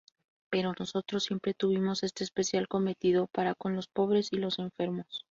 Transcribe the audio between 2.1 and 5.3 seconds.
especial cometido para con los pobres y los enfermos.